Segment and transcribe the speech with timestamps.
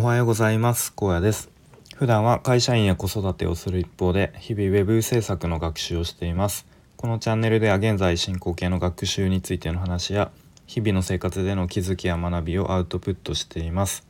[0.00, 0.92] おはようございます。
[0.92, 1.50] 高野です。
[1.96, 6.68] 普段は会社員や子育てをする一方で日々ウェブ制作の学習をしています。
[6.96, 10.30] このチャンネルでは現在進行形の学習についての話や
[10.68, 14.06] 日々の生活での気づきや学びをアウトプットしています。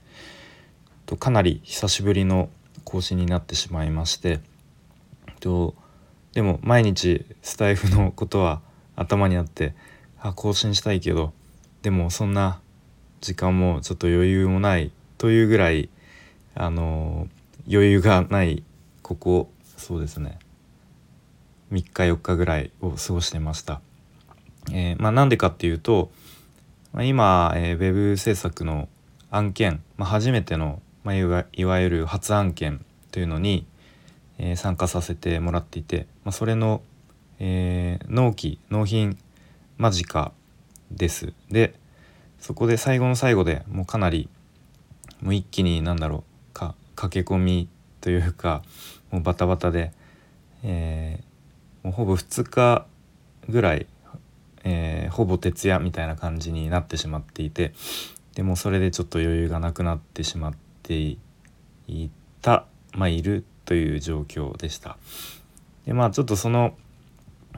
[1.07, 2.51] とかなり久しぶりの
[2.85, 4.41] 更新になってしまいまして。
[5.41, 5.75] と
[6.35, 8.61] でも毎日スタイフのことは
[8.95, 9.75] 頭にあって
[10.21, 11.33] あ更新したいけど
[11.81, 12.61] でもそんな
[13.23, 15.91] 時間もちょっと余裕もないというぐらい
[16.55, 17.29] あの
[17.71, 18.65] 余裕がない
[19.03, 20.39] ここそうですね
[21.73, 23.81] 3日4日ぐらいを過ごしてました。
[24.73, 26.11] えー、まあ、なんでかっていうと、
[26.93, 28.89] まあ、今、えー、ウェブ制作の
[29.31, 31.25] 案件、まあ、初めての、まあ、い
[31.65, 33.67] わゆる初案件というのに、
[34.39, 36.83] えー、参加させてもらっていて、まあ、それの、
[37.41, 39.17] え納期納品
[39.77, 40.33] 間近
[40.91, 41.33] です。
[41.51, 41.75] で
[42.41, 44.29] そこで最後の最後でもうかなり
[45.23, 47.69] もう一気に何だろうか駆け込み
[48.01, 48.63] というか
[49.11, 49.93] もうバタバタで、
[50.63, 52.87] えー、もうほぼ2日
[53.49, 53.87] ぐらい、
[54.65, 57.73] えー、ほぼ徹夜みたいな感じになってしまっていて
[58.35, 61.19] でもそれでちょっと余裕がなくなってしまってい
[62.41, 64.97] たまあいるという状況でした。
[65.87, 66.75] でまあちょっとその、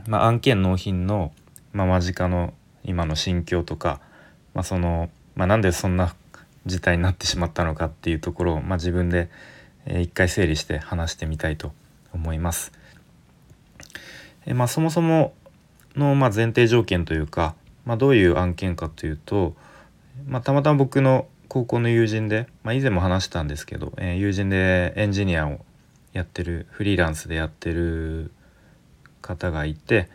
[0.06, 1.32] まあ、案件納品の、
[1.72, 4.00] まあ、間近の今の心境とか、
[4.54, 6.14] まあ、その、まあ、なんでそんな
[6.66, 9.30] 事態になってしまったのかっていうところを、まあ、自分で、
[9.86, 11.72] えー、一回整理して話してみたいと
[12.12, 12.72] 思います。
[14.46, 15.32] えー、まあ、そもそも
[15.96, 19.54] の、まあ、前提条件というか、まあ、どういう案件かというと、
[20.26, 25.64] まあ、たまたま僕の高校の友人で、まあ、以前も話したんですけど、えー、友人でエンジニアを
[26.12, 28.30] やってるフリーランスでやってる
[29.22, 30.08] 方がいて、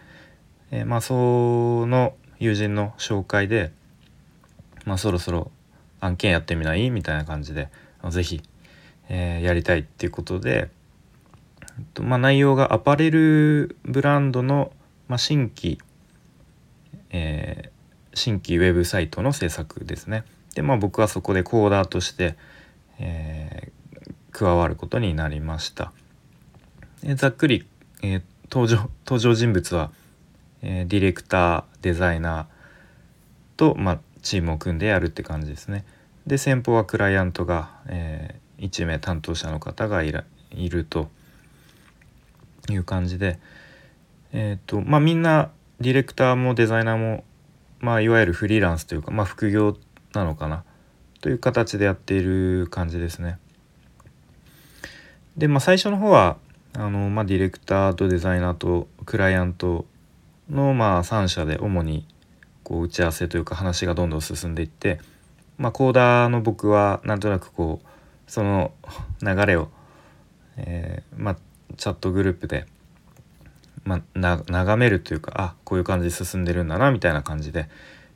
[0.71, 3.71] えー、まあその友人の紹介で、
[4.85, 5.51] まあ、そろそろ
[6.05, 6.89] 案件やってみない？
[6.89, 7.69] みたいな感じで
[8.09, 8.41] 是非、
[9.09, 10.69] えー、やりたいっていうことで、
[11.93, 14.71] とまあ、内容がアパレルブランドの、
[15.07, 15.79] まあ、新規、
[17.09, 20.23] えー、新規ウェブサイトの制作ですね。
[20.53, 22.37] でまあ僕はそこでコーダーとして、
[22.99, 25.91] えー、加わることになりました。
[27.15, 27.67] ざっくり、
[28.01, 29.91] えー、登場登場人物は、
[30.61, 32.45] えー、ディレクターデザイナー
[33.57, 35.83] と、まあ、チームを組んでやるって感じですね。
[36.27, 41.09] で先方はクライアントが、えー、1名担当者の方がいらいると
[42.69, 43.39] いう感じで、
[44.31, 47.23] えーとまあ、みんなディレクターもデザイナーも、
[47.79, 49.77] まあ、いわゆるフリーランスというか、まあ、副業
[50.13, 50.63] なのかな
[51.21, 53.37] という形でやっている感じですね。
[55.37, 56.37] で、まあ、最初の方は
[56.73, 59.85] あの、まあ、ディレクターとデザイナーとクライアント
[60.49, 62.07] の、まあ、3社で主に
[62.63, 64.99] こう打ち合わせというか話がどんどん進んでいって、
[65.57, 67.87] まあ、コーダーの僕はなんとなくこう
[68.27, 68.73] その
[69.21, 69.69] 流れを、
[70.57, 71.37] えー、まあ、
[71.77, 72.65] チャットグループで、
[73.83, 77.69] まあ、眺めるというかあこういう感じで進んでるんだなみたいな感じで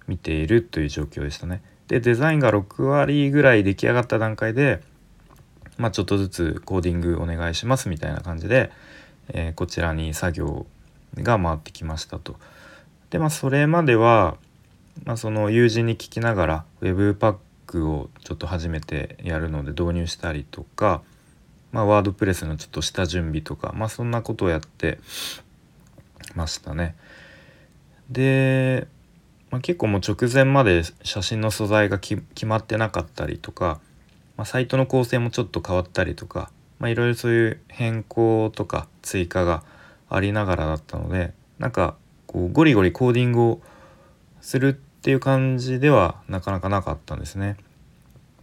[0.07, 1.61] 見ているという状況でしたね。
[1.87, 4.81] でデザインが6割ぐらい出来上がった段階で、
[5.77, 8.71] まあ、ちょっとずつコーディングお願いしますみたいな感じで、
[9.29, 10.65] えー、こちらに作業
[11.15, 12.37] が回ってきましたと。
[13.09, 14.37] でまあそれまでは、
[15.05, 21.01] まあ、その友人に聞きながら Web パックをちょっと初めてやるので導入したりとか、
[21.71, 24.99] まあ、ワードプレスのちょっと下準備とか、まあ、そんなことをやって
[26.35, 26.95] ましたね。
[28.09, 28.87] で、
[29.51, 33.79] まあ、結構もう直前まで写真の素材が決まってなかったりとか、
[34.35, 39.63] まあ、サイトの構成もちょっと変わったりとか、まあ、いろいろそういう変更とか追加が
[40.09, 41.95] ありながらだったのでなんか
[42.25, 43.61] こうゴリゴリコーディングを
[44.41, 47.57] するってっていう感じではなかなかなかったんですね。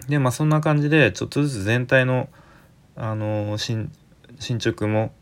[0.09, 2.29] でまあそんな感じでちょっとずつ全体の
[2.97, 3.91] あの進
[4.63, 5.13] 捗も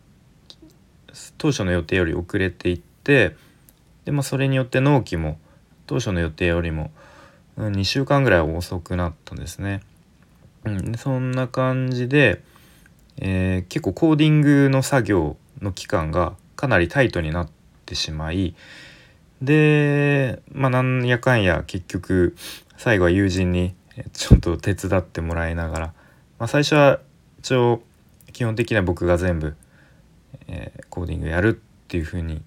[1.38, 3.36] 当初の予定より遅れていって
[4.04, 5.38] で、まあ、それによって納期も
[5.86, 6.90] 当初の予定よりも、
[7.56, 9.82] 2週間ぐらい遅くなったんですね。
[10.64, 12.42] うん、そんな感じで、
[13.18, 17.48] えー、結構コーディングの作業の期間がかなりタイトになっ
[17.84, 18.54] てしまい
[19.44, 22.36] でまあなんやかんや結局
[22.76, 23.74] 最後は友人に
[24.12, 25.86] ちょっと手伝ってもらいながら、
[26.38, 27.00] まあ、最初は
[27.38, 27.82] 一応
[28.32, 29.54] 基本的には僕が全部、
[30.48, 32.42] えー、コーディングやるっていう風に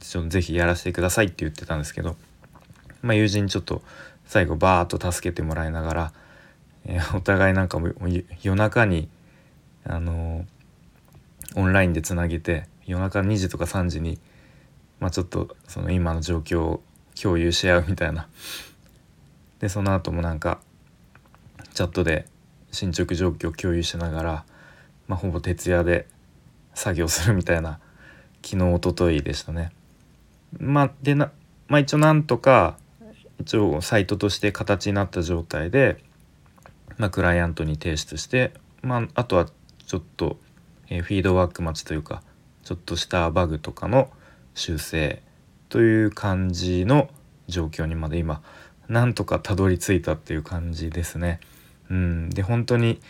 [0.00, 2.16] ちょっとぜひやらせてくださいって言ってたんですけど、
[3.02, 3.82] まあ、友人ちょっと
[4.24, 6.12] 最後バーッと助けてもらいながら、
[6.86, 7.90] えー、お互いなんかも
[8.42, 9.08] 夜中に
[9.84, 14.18] あのー、オンラインでつなげて夜中2時とか3時に
[15.00, 16.82] まあ、ちょっとその今の状況を
[17.20, 18.28] 共有し合うみたいな
[19.60, 20.60] でその後もなんか
[21.74, 22.26] チャットで
[22.72, 24.44] 進捗状況を共有しながら、
[25.08, 26.06] まあ、ほぼ徹夜で
[26.74, 27.80] 作業するみたいな
[28.44, 29.72] 昨日おとといでしたね。
[30.58, 31.32] まあ、でな、
[31.68, 32.76] まあ、一応なんとか
[33.40, 36.02] 一応サイトとして形になった状態で、
[36.98, 38.52] まあ、クライアントに提出して、
[38.82, 39.46] まあ、あとは
[39.86, 40.36] ちょっと、
[40.88, 42.22] えー、フィードバック待ちというか
[42.62, 44.10] ちょっとしたバグとかの
[44.56, 45.22] 修正
[45.68, 47.08] という感じの
[47.46, 48.42] 状況にまで今
[48.88, 51.40] なんとかたどり着いたっていう感じですね。
[51.90, 53.00] うん、で本当に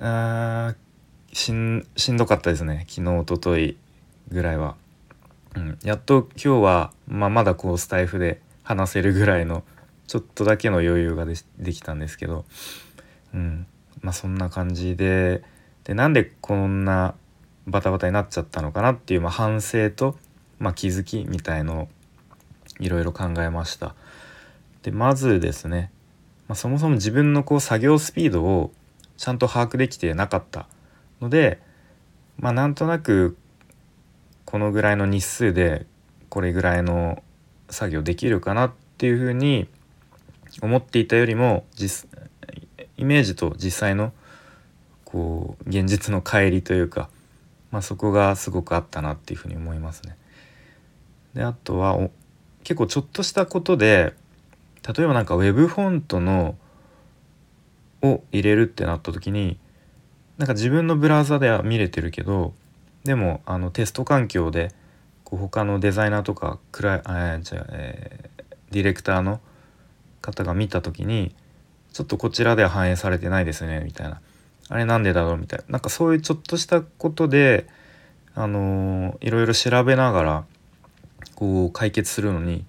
[0.00, 0.74] あ
[1.32, 1.84] しん
[2.16, 2.86] どかったですね。
[2.88, 3.76] 昨日おととい
[4.30, 4.76] ぐらいは。
[5.56, 9.64] うん、やっと今日は、まあ、まだこうスタイフで話せるぐらいの
[10.06, 12.44] ちょっとだけの余裕がでできたんですけど、
[13.34, 13.66] うん。
[14.00, 15.42] まあ、そんな感じで
[15.84, 17.14] でなんでこんな
[17.66, 20.16] バタバタになっちゃったのかなっていう、まあ、反省と、
[20.60, 21.88] まあ、気づきみたいのを
[22.78, 23.96] いろいろ考えました。
[24.82, 25.90] でまずですね、
[26.46, 28.70] まあ、そもそも自分のこう作業スピードを
[29.16, 30.66] ちゃんと把握できてなかった
[31.20, 31.60] ので、
[32.38, 33.36] まあ、なんとなく
[34.44, 35.86] このぐらいの日数で
[36.28, 37.22] これぐらいの
[37.68, 39.68] 作業できるかなっていうふうに
[40.62, 42.08] 思っていたよりも実
[42.96, 44.12] イメージと実際の
[45.04, 47.08] こう現実の乖離というか、
[47.70, 50.16] まあ、そこがすごくあったなっていうふうに思いますね。
[51.34, 51.98] であとは
[52.64, 54.14] 結構ちょっとしたことで
[54.86, 56.56] 例えばなんか Web フォントの
[58.02, 59.58] を入れるってなった時に
[60.38, 62.54] なんか自分のブラウザでは見れてるけど
[63.04, 64.72] でもあのテスト環境で
[65.24, 69.40] こう他のデザイナーとかクライあじゃえー、ディレクターの
[70.20, 71.34] 方が見た時に
[71.92, 74.20] ちょっとこちらでは反映されてないですねみたいな。
[74.68, 75.64] あれなんでだろうみたいな。
[75.68, 77.66] なんかそういうちょっとしたことで
[78.34, 80.44] あのー、いろいろ調べながら
[81.40, 82.66] こう解決するのに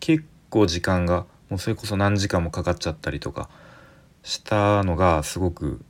[0.00, 3.48] 結構時間がもうそれこそ何時間もかかっちゃったりとか
[4.24, 5.80] したのがすごく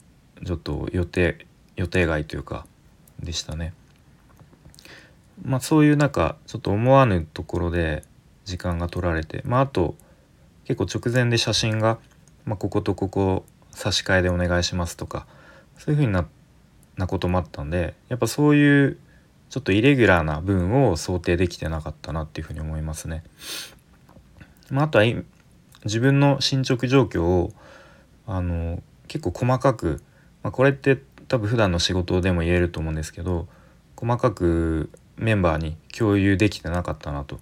[0.44, 1.46] ちょっと予定
[1.76, 2.66] 予定外というか
[3.18, 3.72] でしたね。
[5.42, 8.04] まあそういうなんかちょっと思わぬところで
[8.44, 9.96] 時間が取られてまああと
[10.66, 11.98] 結構直前で写真が、
[12.44, 15.26] まあ、こことここ差し替えでお願いしますとか
[15.78, 16.26] そういう風にな
[16.98, 18.98] なこともあったんでやっぱそういう
[19.50, 23.22] ちょっとイレギュラーな分を想定できてなかったなっていうふうに思いますね。
[24.70, 25.04] まあ、あとは
[25.84, 27.52] 自分の進捗状況を
[28.26, 30.02] あの結構細かく、
[30.42, 30.98] まあ、これって
[31.28, 33.46] 多分普段の仕事でも言えると思うんですけど
[33.96, 37.40] 細かくメンバーに共有できてなかったなと。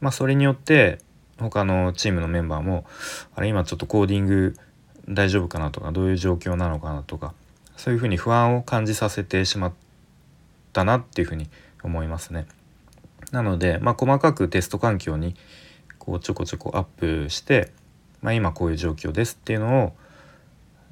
[0.00, 0.98] まあ、それによって
[1.38, 2.84] 他のチームのメンバーも
[3.34, 4.56] あれ今ちょっとコーディング
[5.08, 7.32] 大丈夫かなとかどういう状況なのかなとか
[7.76, 9.72] そういうふうに不安を感じさせてしまっ
[10.76, 11.48] たなっていうふうに
[11.82, 12.46] 思いますね。
[13.32, 15.34] なので、まあ、細かくテスト環境に
[15.98, 17.72] こうちょこちょこアップして、
[18.20, 19.92] まあ、今こういう状況ですっていうのを、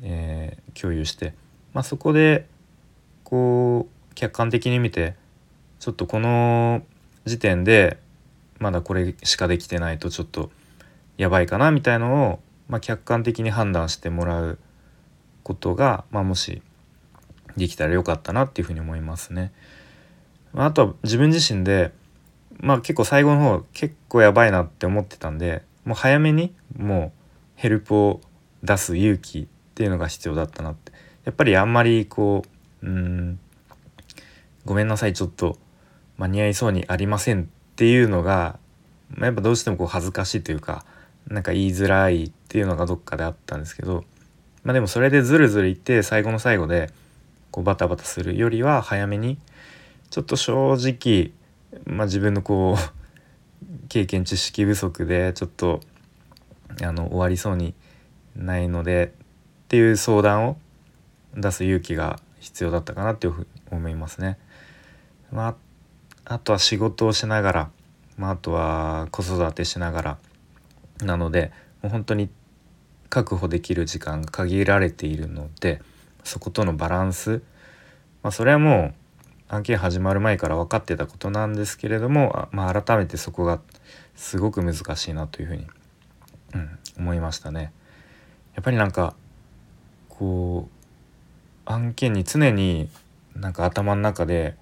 [0.02, 1.34] えー、共有して、
[1.74, 2.46] まあ、そこで
[3.24, 5.14] こう客観的に見て
[5.80, 6.82] ちょっとこの
[7.24, 7.98] 時点で
[8.58, 10.50] まだこれしかできてないとちょっと
[11.18, 14.58] やばいかなみたいのを、まあ、客観的に判断してもらう
[15.42, 16.62] ことが、まあ、もし
[17.56, 19.52] できたらよかったなっていうふうに思いますね。
[20.54, 21.92] あとは自分自身で
[22.60, 27.20] まあ結構最後の方結構やばいなって思ってたんでもう早めにもう
[27.56, 28.20] ヘルプを
[28.62, 30.92] 出す勇気っていうのが必要だったなって
[31.24, 32.44] やっぱりあんまりこ
[32.82, 33.38] ううん
[34.64, 35.58] ごめんなさいちょっと
[36.16, 37.46] 間に合いそうにありませんっ
[37.76, 38.58] ていうのが、
[39.10, 40.84] まあ、やっぱどうしてもこう恥ずかしいというか
[41.28, 44.04] なんか言いづらいっていうのがどっかであったんですけど
[44.62, 46.90] まあでもそれでずるずるいって最後の最後で
[47.54, 49.38] こうバタバタするよりは早めに
[50.10, 51.30] ちょっと正直
[51.86, 52.82] まあ、自分のこう
[53.88, 55.78] 経験知識不足でちょっと
[56.82, 57.74] あの終わりそうに
[58.34, 59.12] ないので
[59.64, 60.56] っていう相談を
[61.36, 64.36] 出す勇気が必要だったかなっていうふうに思いますね。
[65.30, 65.56] ま
[66.26, 67.70] あ、あとは仕事をしながら、
[68.16, 70.18] まあ、あとは子育てしながら
[71.04, 72.30] なのでもう本当に
[73.10, 75.82] 確保できる時間が限られているので
[76.24, 77.42] そことのバランス、
[78.22, 83.60] まあ、それはもう案件始まる前から分かってたことなんですけれども、まあ、改めてそこが
[84.16, 85.66] すごく難しいなというふうに、
[86.54, 87.72] うん、思いましたね。
[88.54, 89.14] やっぱりなんか
[90.08, 90.68] こ
[91.66, 92.88] う案件に常に
[93.36, 94.56] なんか頭の中で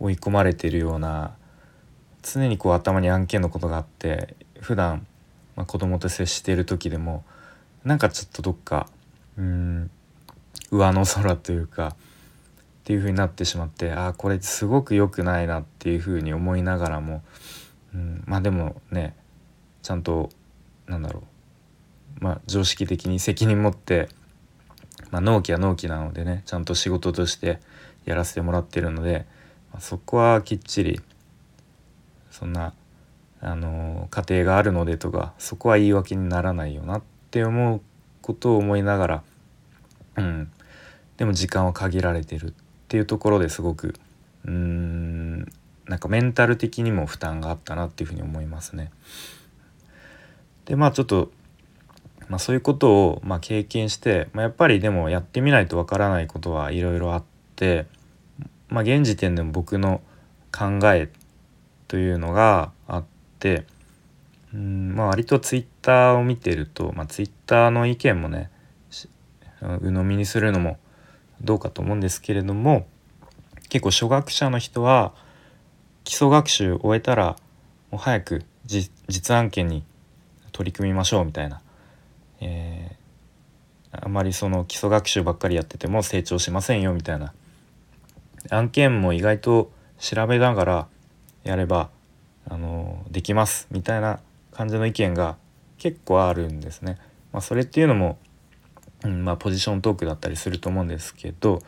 [0.00, 1.34] 追い込まれているような
[2.22, 5.06] 常にこう頭に案件のことがあって普段
[5.54, 7.24] まあ子供と接している時でも
[7.84, 8.88] なんかちょっとどっか
[9.38, 9.90] うん
[10.70, 11.94] 上の空というかっ
[12.84, 17.22] ていう風になってしまってああこれすごく良くないなっていう風に思いながらも、
[17.94, 19.14] うん、まあでもね
[19.82, 20.30] ちゃんと
[20.86, 21.22] なんだろ
[22.20, 24.08] うまあ常識的に責任持って
[25.10, 27.60] まあ、納期は納期なのでねちゃんと仕事として
[28.04, 29.26] やらせてもらってるので、
[29.72, 31.00] まあ、そこはきっちり
[32.30, 32.72] そんな
[33.40, 37.80] あの家庭があるのでとかそこは言い訳にならないよなって思う
[38.22, 39.22] ことを思いながら、
[40.16, 40.52] うん、
[41.16, 42.52] でも時間は限られてるっ
[42.88, 43.94] ていうところですごく
[44.44, 45.52] うーん
[45.86, 48.90] なんかメンタル的にも負担があったなっていうふうに思いますね。
[50.64, 51.30] でまあちょっと、
[52.28, 57.86] まあ、そういうことをまあ経験して、まあ、やっぱりでもやってみないとわからないことはいろいろあって、
[58.68, 60.00] まあ、現時点でも僕の
[60.52, 61.08] 考え
[61.86, 63.04] というのがあっ
[63.38, 63.64] て
[64.52, 68.50] うんまあ割とツイッターを見てると、まあ、ツイッターの意見もね
[69.60, 70.78] 鵜呑みにするのも
[71.42, 72.86] どうかと思うんですけれども
[73.68, 75.12] 結構初学者の人は
[76.04, 77.36] 基礎学習を終えたら
[77.90, 79.84] もう早く実案件に
[80.52, 81.60] 取り組みましょうみたいな、
[82.40, 87.32] えー、あまりその基礎学習ばっかりやってても成長しませんよみたいな
[88.50, 90.86] 案件も意外と調べながら
[91.44, 91.90] やれば
[92.48, 94.20] あのできますみたいな
[94.52, 95.36] 感じの意見が
[95.78, 96.98] 結構あるんですね。
[97.32, 98.18] まあ、それっていうのも、
[99.06, 101.60] うんまあ、ポジショントークだったりすると思うんですけど、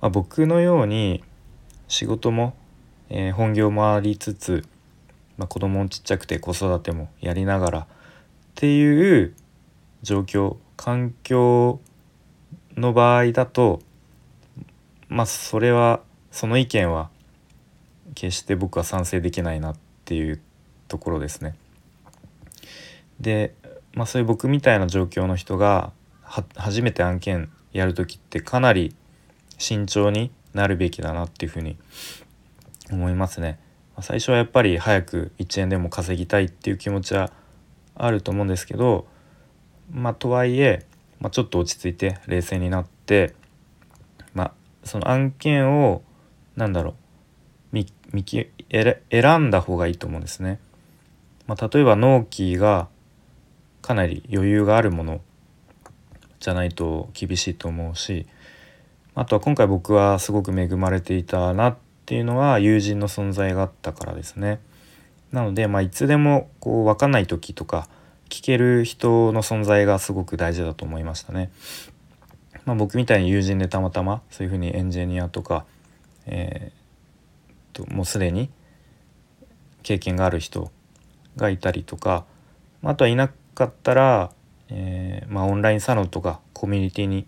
[0.00, 1.22] まあ、僕のように
[1.88, 2.54] 仕事も、
[3.08, 4.64] えー、本業もありつつ
[5.40, 7.86] まあ、子供もちっちゃくて子育てもやりながらっ
[8.56, 9.34] ていう
[10.02, 11.80] 状況環境
[12.76, 13.80] の場合だと
[15.08, 17.08] まあそれはその意見は
[18.14, 20.42] 決して僕は賛成できないなっていう
[20.88, 21.54] ところですね。
[23.18, 23.54] で、
[23.94, 25.90] まあ、そういう僕みたいな状況の人が
[26.56, 28.94] 初めて案件やる時ってかなり
[29.58, 31.76] 慎重になるべきだなっていうふうに
[32.90, 33.58] 思いますね。
[34.00, 37.32] 最初はやっぱり早く1円でも稼ぎたいっていう気持ちは
[37.94, 39.06] あると思うんですけど
[39.92, 40.86] まあとはいえ、
[41.18, 43.34] まあ、ちょっと落ち着いて冷静になって
[44.32, 44.52] まあ
[44.84, 46.02] その案件を
[46.56, 46.94] 何だろう
[47.72, 50.60] 見見き選んだ方がいいと思うんですね。
[51.46, 52.88] まあ、例えば納期が
[53.82, 55.20] かなり余裕があるもの
[56.40, 58.26] じゃないと厳しいと思うし
[59.14, 64.60] あとは今回僕はすごく恵まれていたなっていうのは友人の存在があったからですね。
[65.32, 67.88] なので、まあ、いつでもこう分かんない時とか
[68.28, 71.50] 聞ける人の存在がすごく大事だと思いましたね。
[72.64, 75.64] まあ、僕みたいに友人でたまたまそういうふうにエンジニアとか、
[76.26, 78.50] えー、ともうすでに
[79.82, 80.70] 経験がある人
[81.36, 82.24] がいたりとか
[82.82, 84.32] あとはいなかったら、
[84.70, 87.26] えー、まあ、オンラインサロンとかコミュニティに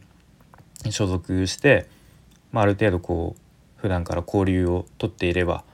[0.91, 1.89] 所属して、
[2.53, 5.65] まあ、ある程度こう普段から交流をとっていれば、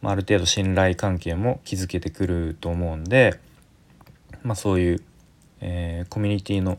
[0.00, 3.38] まあ、ある程度信頼関係も築けてくると思うんで、
[4.42, 5.02] まあ、そういう、
[5.60, 6.78] えー、コミュニティの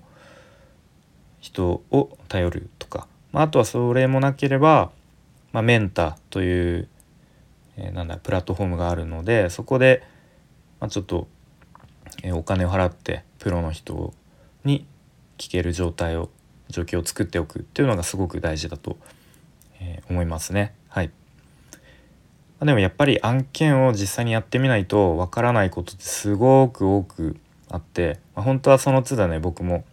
[1.40, 4.92] 人を頼るとか、まあ、あとはそれもなければ、
[5.54, 6.90] まあ、メンターという、
[7.78, 10.04] えー、なんだプラットフォームがあるのでそこで、
[10.80, 11.28] まあ、ちょっと、
[12.24, 14.14] えー、お金を払ってプロの人を
[14.66, 14.86] に
[15.38, 16.30] 聞ける状態を
[16.70, 18.98] 状況を作っておくっていうのがすごく大事だと
[19.80, 20.74] え、思いますね。
[20.88, 21.12] はい。
[22.62, 27.38] でもやっぱり案件を実際にやってみないとわからないことってすごく多く
[27.70, 29.84] あって、まあ、本当はその都度ね僕も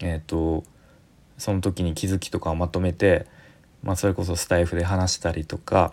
[0.00, 0.64] えっ、ー、と
[1.38, 3.26] その時に気づきとかをまとめて、
[3.82, 5.92] まあ、それこそスタイフで話したりとか、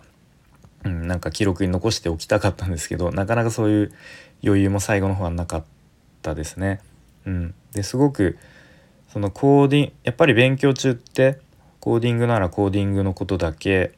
[0.84, 3.92] うん、なんか記録に残しておきたかったんですけどなかなかそういう
[4.42, 5.64] 余裕も最後の方はなかっ
[6.22, 6.80] たですね。
[7.26, 8.38] うん、ですごく
[9.08, 11.38] そのコーディンやっぱり勉強中って
[11.80, 13.92] コーディングならコーディングのことだけ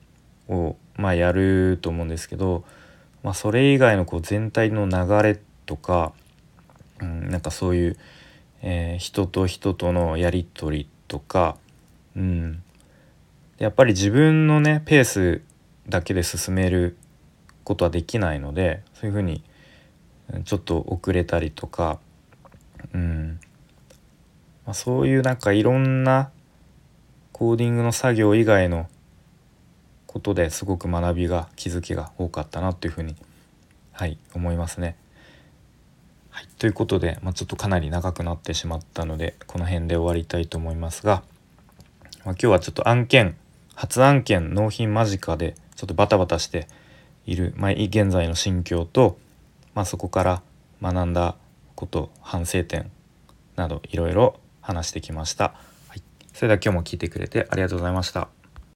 [0.49, 2.65] をまあやると思うんですけど、
[3.23, 6.13] まあ、それ以外のこう全体の流れとか、
[7.01, 7.97] うん、なんかそういう、
[8.63, 11.57] えー、人と人とのやり取りとか、
[12.17, 12.63] うん、
[13.59, 15.43] やっぱり自分のねペース
[15.89, 16.97] だけで進める
[17.65, 19.43] ことはできないのでそういうふうに
[20.45, 22.01] ちょっと遅れたりとか、
[22.95, 23.41] うん
[24.65, 26.31] まあ、そういうなんかいろんな
[27.33, 28.89] コーディングの作業以外の
[30.07, 33.17] ことですごく学びが気づきが多かったなというふうに
[33.93, 34.97] はい思いますね。
[36.31, 41.23] はい、ということで、まあ、ちょっとかなり長くなってしまったのでこの辺で終わりたいと思いますが、
[42.25, 43.37] まあ、今日はちょっと案件
[43.75, 46.69] 初案件納品間近でちょっとバタバタして
[47.25, 49.19] いる、まあ、現在の心境と、
[49.75, 50.43] まあ、そこから
[50.83, 51.37] 学んだ
[51.77, 52.91] こと反省点
[53.55, 55.55] などいろいろ話してきました。
[56.33, 58.29] それでは今日も聞いてくれてありがとうございました。